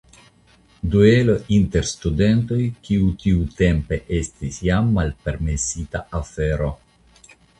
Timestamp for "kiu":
2.87-3.11